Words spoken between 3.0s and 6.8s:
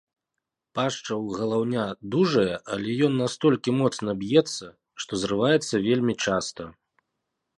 ён настолькі моцна б'ецца, што зрываецца вельмі часта.